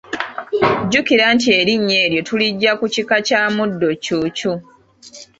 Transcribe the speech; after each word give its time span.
Jjukira 0.85 1.25
nti 1.35 1.47
erinnya 1.59 1.97
eryo 2.05 2.21
tuliggya 2.27 2.71
ku 2.79 2.85
kika 2.93 3.17
kya 3.27 3.41
muddo 3.55 3.89
ccuucu. 4.03 4.51